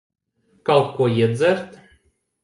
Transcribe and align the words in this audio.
Kaut 0.69 0.87
ko 0.95 1.03
iedzert? 1.11 1.69